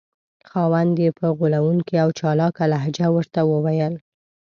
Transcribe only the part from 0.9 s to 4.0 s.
یې په غولونکې او چالاکه لهجه ورته وویل.